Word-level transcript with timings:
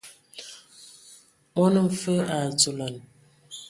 Mɔn 1.55 1.75
mfǝ 1.87 2.13
a 2.35 2.37
dzolan. 2.55 2.95